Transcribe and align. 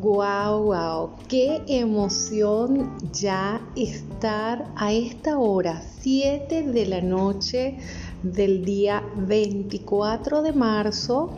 Wow, 0.00 0.62
wow, 0.62 1.10
qué 1.28 1.60
emoción 1.68 2.96
ya 3.12 3.60
estar 3.76 4.72
a 4.74 4.94
esta 4.94 5.38
hora, 5.38 5.82
7 6.00 6.62
de 6.62 6.86
la 6.86 7.02
noche 7.02 7.76
del 8.22 8.64
día 8.64 9.02
24 9.14 10.40
de 10.40 10.54
marzo. 10.54 11.28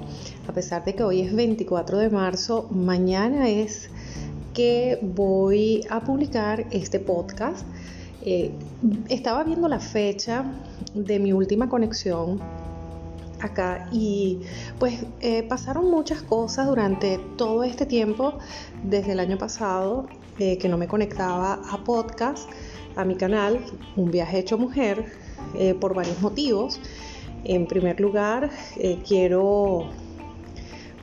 A 0.47 0.53
pesar 0.53 0.85
de 0.85 0.95
que 0.95 1.03
hoy 1.03 1.23
es 1.23 1.35
24 1.35 1.99
de 1.99 2.09
marzo, 2.11 2.69
mañana 2.71 3.49
es 3.49 3.91
que 4.55 5.01
voy 5.03 5.85
a 5.91 6.05
publicar 6.05 6.69
este 6.71 7.01
podcast. 7.01 7.67
Eh, 8.25 8.53
estaba 9.09 9.43
viendo 9.43 9.67
la 9.67 9.81
fecha 9.81 10.45
de 10.95 11.19
mi 11.19 11.33
última 11.33 11.69
conexión 11.69 12.39
acá 13.45 13.89
y 13.93 14.41
pues 14.79 15.05
eh, 15.21 15.43
pasaron 15.43 15.91
muchas 15.91 16.23
cosas 16.23 16.67
durante 16.67 17.19
todo 17.37 17.65
este 17.65 17.87
tiempo 17.87 18.35
desde 18.83 19.13
el 19.13 19.21
año 19.21 19.39
pasado 19.39 20.07
eh, 20.39 20.59
que 20.59 20.69
no 20.69 20.79
me 20.79 20.89
conectaba 20.89 21.61
a 21.71 21.85
podcast, 21.85 22.49
a 22.97 23.05
mi 23.05 23.17
canal, 23.17 23.61
un 23.97 24.11
viaje 24.11 24.39
hecho 24.39 24.59
mujer, 24.59 25.13
eh, 25.55 25.75
por 25.75 25.95
varios 25.95 26.21
motivos. 26.21 26.81
En 27.45 27.67
primer 27.67 28.01
lugar, 28.01 28.51
quiero 29.07 29.87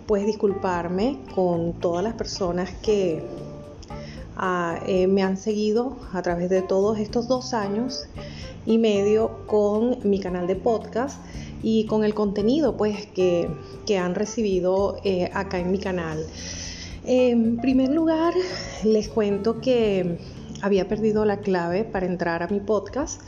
pues 0.07 0.25
disculparme 0.25 1.19
con 1.35 1.73
todas 1.73 2.01
las 2.01 2.13
personas 2.13 2.71
que 2.81 3.21
ah, 4.37 4.79
me 5.09 5.21
han 5.21 5.35
seguido 5.35 5.97
a 6.13 6.21
través 6.21 6.49
de 6.49 6.61
todos 6.61 6.97
estos 6.97 7.27
dos 7.27 7.53
años 7.53 8.07
y 8.65 8.77
medio 8.77 9.45
con 9.47 9.97
mi 10.03 10.19
canal 10.19 10.47
de 10.47 10.55
podcast 10.55 11.19
y 11.61 11.85
con 11.85 12.03
el 12.03 12.13
contenido 12.13 12.77
pues 12.77 13.07
que, 13.07 13.49
han 13.97 14.13
recibido 14.13 14.97
eh, 15.03 15.31
acá 15.33 15.59
en 15.59 15.71
mi 15.71 15.79
canal. 15.79 16.23
En 17.05 17.57
primer 17.57 17.89
lugar, 17.89 18.33
les 18.83 19.09
cuento 19.09 19.61
que 19.61 20.19
había 20.61 20.87
perdido 20.87 21.25
la 21.25 21.37
clave 21.37 21.83
para 21.83 22.05
entrar 22.05 22.43
a 22.43 22.47
mi 22.47 22.59
podcast 22.59 23.21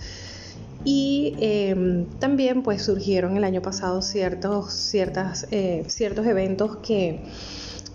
y 0.83 1.35
em, 1.39 2.05
también 2.19 2.63
pues 2.63 2.83
surgieron 2.83 3.37
el 3.37 3.43
año 3.43 3.61
pasado 3.61 4.01
ciertos, 4.01 4.73
ciertas, 4.73 5.47
eh, 5.51 5.83
ciertos 5.87 6.25
eventos 6.25 6.77
que 6.77 7.21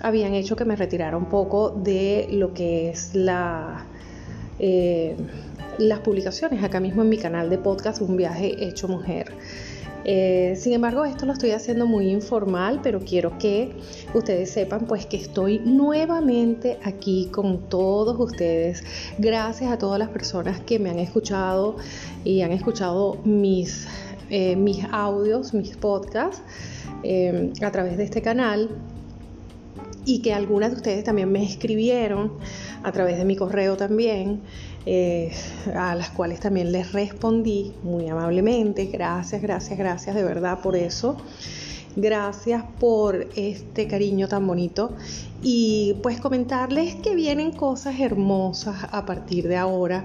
habían 0.00 0.34
hecho 0.34 0.56
que 0.56 0.64
me 0.64 0.76
retirara 0.76 1.16
un 1.16 1.26
poco 1.26 1.70
de 1.70 2.28
lo 2.30 2.54
que 2.54 2.90
es 2.90 3.14
la, 3.14 3.86
eh, 4.58 5.16
las 5.78 6.00
publicaciones 6.00 6.62
acá 6.62 6.80
mismo 6.80 7.02
en 7.02 7.08
mi 7.08 7.18
canal 7.18 7.50
de 7.50 7.58
podcast 7.58 8.00
Un 8.00 8.16
viaje 8.16 8.64
hecho 8.64 8.88
mujer. 8.88 9.32
Eh, 10.08 10.54
sin 10.56 10.72
embargo, 10.72 11.04
esto 11.04 11.26
lo 11.26 11.32
estoy 11.32 11.50
haciendo 11.50 11.84
muy 11.84 12.10
informal, 12.10 12.80
pero 12.80 13.00
quiero 13.00 13.36
que 13.38 13.72
ustedes 14.14 14.50
sepan 14.50 14.86
pues 14.86 15.04
que 15.06 15.16
estoy 15.16 15.58
nuevamente 15.58 16.78
aquí 16.84 17.28
con 17.32 17.68
todos 17.68 18.18
ustedes. 18.18 18.84
Gracias 19.18 19.72
a 19.72 19.78
todas 19.78 19.98
las 19.98 20.08
personas 20.10 20.60
que 20.60 20.78
me 20.78 20.90
han 20.90 21.00
escuchado 21.00 21.76
y 22.24 22.42
han 22.42 22.52
escuchado 22.52 23.18
mis, 23.24 23.88
eh, 24.30 24.54
mis 24.54 24.84
audios, 24.92 25.54
mis 25.54 25.76
podcasts 25.76 26.40
eh, 27.02 27.52
a 27.60 27.70
través 27.72 27.96
de 27.96 28.04
este 28.04 28.22
canal 28.22 28.70
y 30.04 30.22
que 30.22 30.32
algunas 30.32 30.70
de 30.70 30.76
ustedes 30.76 31.02
también 31.02 31.32
me 31.32 31.44
escribieron 31.44 32.32
a 32.84 32.92
través 32.92 33.18
de 33.18 33.24
mi 33.24 33.34
correo 33.34 33.76
también, 33.76 34.40
eh, 34.86 35.32
a 35.74 35.94
las 35.94 36.10
cuales 36.10 36.40
también 36.40 36.72
les 36.72 36.92
respondí 36.92 37.74
muy 37.82 38.08
amablemente. 38.08 38.86
Gracias, 38.86 39.42
gracias, 39.42 39.78
gracias 39.78 40.14
de 40.14 40.24
verdad 40.24 40.60
por 40.62 40.76
eso. 40.76 41.16
Gracias 41.96 42.62
por 42.78 43.26
este 43.36 43.86
cariño 43.86 44.28
tan 44.28 44.46
bonito 44.46 44.92
y 45.42 45.96
pues 46.02 46.20
comentarles 46.20 46.94
que 46.96 47.14
vienen 47.14 47.52
cosas 47.52 47.98
hermosas 48.00 48.76
a 48.92 49.06
partir 49.06 49.48
de 49.48 49.56
ahora. 49.56 50.04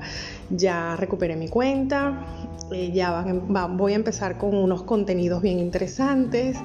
Ya 0.50 0.95
recuperé 0.95 1.35
mi 1.35 1.50
cuenta, 1.50 2.25
eh, 2.72 2.91
ya 2.94 3.25
voy 3.69 3.91
a 3.91 3.95
empezar 3.95 4.38
con 4.38 4.55
unos 4.55 4.84
contenidos 4.84 5.41
bien 5.41 5.59
interesantes 5.59 6.57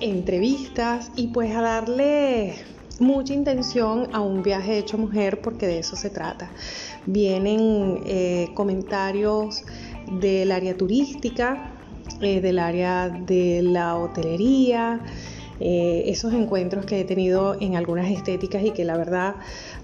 entrevistas 0.00 1.10
y 1.14 1.28
pues 1.28 1.54
a 1.54 1.60
darle 1.60 2.54
mucha 3.00 3.32
intención 3.32 4.08
a 4.12 4.20
un 4.20 4.42
viaje 4.42 4.78
hecho 4.78 4.98
mujer 4.98 5.40
porque 5.42 5.66
de 5.66 5.78
eso 5.80 5.96
se 5.96 6.10
trata. 6.10 6.52
Vienen 7.06 8.02
eh, 8.06 8.50
comentarios 8.54 9.64
del 10.20 10.52
área 10.52 10.76
turística, 10.76 11.72
eh, 12.20 12.40
del 12.40 12.58
área 12.58 13.08
de 13.08 13.62
la 13.62 13.96
hotelería, 13.96 15.00
eh, 15.58 16.04
esos 16.06 16.32
encuentros 16.32 16.84
que 16.84 17.00
he 17.00 17.04
tenido 17.04 17.56
en 17.60 17.76
algunas 17.76 18.10
estéticas 18.10 18.64
y 18.64 18.70
que 18.70 18.84
la 18.84 18.96
verdad 18.96 19.36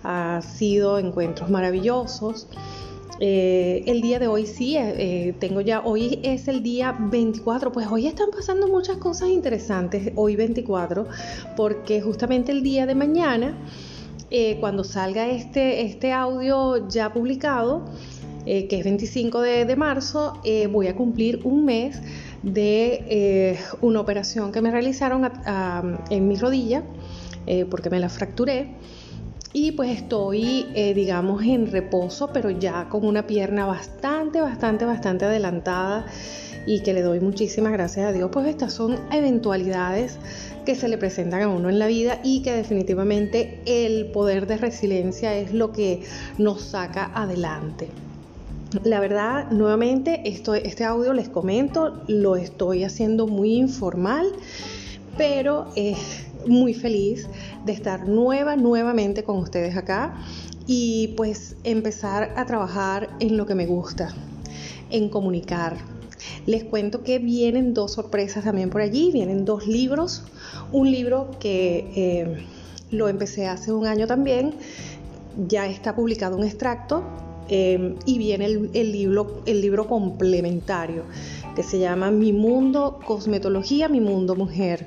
han 0.03 0.43
sido 0.43 0.99
encuentros 0.99 1.51
maravillosos. 1.51 2.49
Eh, 3.19 3.83
el 3.87 4.03
día 4.03 4.19
de 4.19 4.27
hoy 4.27 4.47
sí, 4.47 4.77
eh, 4.77 4.95
eh, 4.99 5.35
tengo 5.39 5.63
ya, 5.63 5.81
hoy 5.81 6.21
es 6.23 6.49
el 6.49 6.63
día 6.63 6.95
24, 6.99 7.73
pues 7.73 7.87
hoy 7.87 8.07
están 8.07 8.31
pasando 8.31 8.69
muchas 8.69 8.99
cosas 8.99 9.31
interesantes, 9.31 10.13
hoy 10.17 10.37
24, 10.37 11.07
porque 11.57 12.03
justamente 12.03 12.53
el 12.53 12.63
día 12.63 12.87
de 12.87 12.95
mañana, 12.95 13.57
cuando 14.61 14.83
salga 14.83 15.29
este, 15.29 15.83
este 15.83 16.13
audio 16.13 16.89
ya 16.89 17.13
publicado, 17.13 17.85
que 18.45 18.69
es 18.71 18.85
25 18.85 19.41
de, 19.41 19.77
marzo, 19.77 20.43
voy 20.71 20.89
a 20.89 20.97
cumplir 20.97 21.41
un 21.45 21.65
mes 21.65 22.03
de 22.43 23.57
una 23.81 24.01
operación 24.01 24.51
que 24.51 24.61
me 24.61 24.71
realizaron 24.71 25.31
en 26.11 26.29
mi 26.29 26.37
rodilla, 26.37 26.83
porque 27.71 27.89
me 27.89 28.01
la 28.01 28.09
fracturé 28.09 28.75
y 29.59 29.73
pues 29.73 29.91
estoy, 29.91 30.67
eh, 30.75 30.93
digamos, 30.93 31.43
en 31.43 31.73
reposo, 31.73 32.29
pero 32.31 32.51
ya 32.51 32.91
con 32.91 33.07
una 33.07 33.27
pierna 33.27 33.65
bastante, 33.65 34.43
bastante, 34.43 34.85
bastante 34.85 35.25
adelantada 35.25 36.05
y 36.67 36.83
que 36.83 36.93
le 36.93 37.01
doy 37.01 37.21
muchísimas 37.21 37.73
gracias 37.73 38.05
a 38.05 38.13
Dios, 38.13 38.29
pues 38.31 38.49
estas 38.49 38.75
son 38.75 38.99
eventualidades 39.11 40.19
que 40.67 40.75
se 40.75 40.89
le 40.89 40.99
presentan 40.99 41.41
a 41.41 41.49
uno 41.49 41.71
en 41.71 41.79
la 41.79 41.87
vida 41.87 42.21
y 42.23 42.43
que 42.43 42.53
definitivamente 42.53 43.63
el 43.65 44.09
poder 44.09 44.47
de 44.47 44.59
resiliencia 44.59 45.35
es 45.35 45.55
lo 45.55 45.73
que 45.73 46.03
nos 46.37 46.61
saca 46.61 47.11
adelante. 47.15 47.89
La 48.85 49.01
verdad, 49.01 49.51
nuevamente, 49.53 50.21
este 50.27 50.85
audio 50.85 51.15
les 51.15 51.31
comento, 51.31 52.03
lo 52.09 52.37
estoy 52.37 52.85
haciendo 52.85 53.27
muy 53.27 53.55
informal, 53.55 54.27
pero... 55.17 55.69
Eh, 55.77 55.97
muy 56.47 56.75
feliz 56.75 57.29
de 57.67 57.73
estar 57.73 58.09
nueva, 58.09 58.57
nuevamente 58.57 59.25
con 59.25 59.39
ustedes 59.39 59.77
acá 59.77 60.15
y 60.67 61.15
pues 61.17 61.57
empezar 61.65 62.33
a 62.37 62.47
trabajar 62.47 63.11
en 63.21 63.37
lo 63.37 63.45
que 63.45 63.55
me 63.55 63.67
gusta, 63.67 64.15
en 64.91 65.09
comunicar. 65.09 65.77
Les 66.47 66.65
cuento 66.65 67.03
que 67.03 67.19
vienen 67.19 67.75
dos 67.75 67.93
sorpresas 67.93 68.45
también 68.45 68.71
por 68.71 68.81
allí, 68.81 69.11
vienen 69.13 69.45
dos 69.45 69.67
libros, 69.67 70.25
un 70.73 70.91
libro 70.91 71.31
que 71.41 71.91
eh, 71.95 72.47
lo 72.91 73.09
empecé 73.09 73.47
hace 73.47 73.73
un 73.73 73.87
año 73.87 74.07
también, 74.07 74.55
ya 75.49 75.67
está 75.67 75.95
publicado 75.95 76.37
un 76.37 76.45
extracto 76.45 77.03
eh, 77.49 77.95
y 78.07 78.19
viene 78.19 78.47
el, 78.47 78.93
libro, 78.93 79.43
el 79.47 79.61
libro 79.61 79.87
complementario 79.87 81.05
que 81.55 81.63
se 81.63 81.79
llama 81.79 82.11
Mi 82.11 82.33
Mundo 82.33 83.01
Cosmetología, 83.05 83.89
Mi 83.89 84.01
Mundo 84.01 84.37
Mujer. 84.37 84.87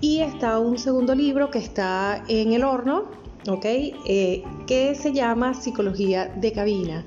Y 0.00 0.20
está 0.20 0.58
un 0.58 0.78
segundo 0.78 1.14
libro 1.14 1.50
que 1.50 1.58
está 1.58 2.24
en 2.28 2.52
el 2.52 2.64
horno, 2.64 3.04
¿ok? 3.46 3.64
Eh, 3.64 4.42
que 4.66 4.94
se 4.94 5.12
llama 5.12 5.52
Psicología 5.52 6.26
de 6.26 6.52
Cabina. 6.52 7.04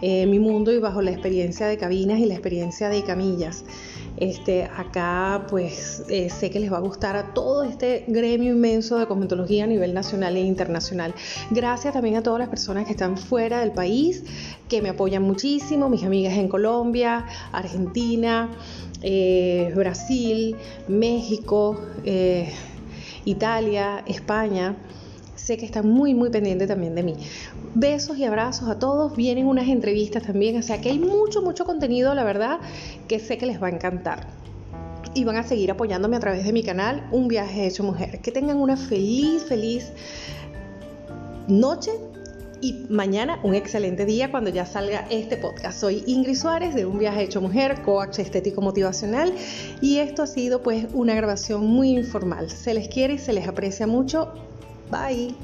Eh, 0.00 0.26
mi 0.26 0.38
mundo 0.38 0.72
y 0.72 0.78
bajo 0.78 1.02
la 1.02 1.10
experiencia 1.10 1.66
de 1.66 1.76
cabinas 1.76 2.18
y 2.18 2.24
la 2.24 2.34
experiencia 2.34 2.88
de 2.88 3.04
camillas. 3.04 3.64
Este, 4.16 4.64
acá 4.64 5.46
pues 5.48 6.04
eh, 6.08 6.28
sé 6.28 6.50
que 6.50 6.60
les 6.60 6.70
va 6.70 6.76
a 6.76 6.80
gustar 6.80 7.16
a 7.16 7.32
todo 7.32 7.64
este 7.64 8.04
gremio 8.06 8.52
inmenso 8.52 8.98
de 8.98 9.06
cosmetología 9.06 9.64
a 9.64 9.66
nivel 9.66 9.94
nacional 9.94 10.36
e 10.36 10.40
internacional. 10.40 11.14
Gracias 11.50 11.94
también 11.94 12.16
a 12.16 12.22
todas 12.22 12.38
las 12.38 12.48
personas 12.48 12.84
que 12.84 12.92
están 12.92 13.16
fuera 13.16 13.60
del 13.60 13.72
país, 13.72 14.22
que 14.68 14.82
me 14.82 14.90
apoyan 14.90 15.22
muchísimo, 15.22 15.88
mis 15.88 16.04
amigas 16.04 16.34
en 16.34 16.48
Colombia, 16.48 17.26
Argentina, 17.52 18.50
eh, 19.00 19.72
Brasil, 19.74 20.56
México, 20.88 21.80
eh, 22.04 22.52
Italia, 23.24 24.04
España. 24.06 24.76
Sé 25.34 25.56
que 25.56 25.64
están 25.64 25.88
muy, 25.88 26.14
muy 26.14 26.30
pendientes 26.30 26.68
también 26.68 26.94
de 26.94 27.02
mí. 27.02 27.14
Besos 27.74 28.18
y 28.18 28.24
abrazos 28.24 28.68
a 28.68 28.78
todos. 28.78 29.16
Vienen 29.16 29.46
unas 29.46 29.68
entrevistas 29.68 30.22
también. 30.24 30.58
O 30.58 30.62
sea 30.62 30.80
que 30.80 30.90
hay 30.90 30.98
mucho, 30.98 31.42
mucho 31.42 31.64
contenido, 31.64 32.14
la 32.14 32.24
verdad, 32.24 32.60
que 33.08 33.18
sé 33.18 33.38
que 33.38 33.46
les 33.46 33.62
va 33.62 33.68
a 33.68 33.70
encantar. 33.70 34.26
Y 35.14 35.24
van 35.24 35.36
a 35.36 35.42
seguir 35.42 35.70
apoyándome 35.70 36.16
a 36.16 36.20
través 36.20 36.44
de 36.44 36.52
mi 36.52 36.62
canal, 36.62 37.08
Un 37.10 37.28
viaje 37.28 37.66
hecho 37.66 37.82
mujer. 37.82 38.20
Que 38.20 38.30
tengan 38.30 38.58
una 38.58 38.76
feliz, 38.76 39.44
feliz 39.44 39.92
noche 41.48 41.90
y 42.62 42.86
mañana 42.88 43.40
un 43.42 43.54
excelente 43.54 44.06
día 44.06 44.30
cuando 44.30 44.48
ya 44.48 44.64
salga 44.64 45.06
este 45.10 45.36
podcast. 45.36 45.80
Soy 45.80 46.04
Ingrid 46.06 46.36
Suárez 46.36 46.74
de 46.74 46.86
Un 46.86 46.98
Viaje 46.98 47.24
Hecho 47.24 47.40
Mujer, 47.40 47.82
coach 47.82 48.20
estético 48.20 48.62
motivacional 48.62 49.34
y 49.80 49.98
esto 49.98 50.22
ha 50.22 50.26
sido 50.28 50.62
pues 50.62 50.86
una 50.94 51.14
grabación 51.14 51.66
muy 51.66 51.90
informal. 51.90 52.50
Se 52.50 52.72
les 52.72 52.88
quiere 52.88 53.14
y 53.14 53.18
se 53.18 53.32
les 53.32 53.48
aprecia 53.48 53.88
mucho. 53.88 54.32
Bye. 54.90 55.34